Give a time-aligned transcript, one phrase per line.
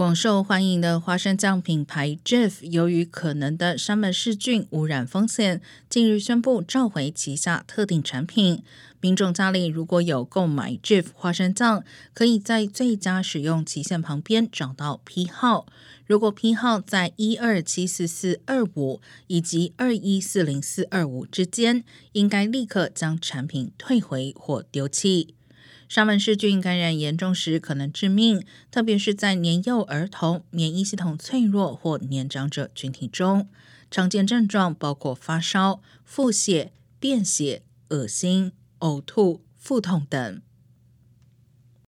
[0.00, 5.60] 广受欢迎的花生酱品牌 Jif，由于可能的沙门氏菌污染风险，
[5.90, 8.62] 近日宣布召回旗下特定产品。
[9.02, 11.84] 民众家里如果有购买 Jif 花生酱，
[12.14, 15.66] 可以在最佳使用期限旁边找到批号。
[16.06, 25.34] 如果批号在一二七四四二五以及二一四零四二五之间，应该立刻将产品退回或丢弃。
[25.88, 33.48] 沙门氏菌感染严重时可能致命，特别是在年幼儿童、免疫系统脆弱或年长者群体中。
[33.90, 36.70] 常见症状包括发烧、腹泻、
[37.00, 40.40] 便血、恶心、呕吐、腹痛等。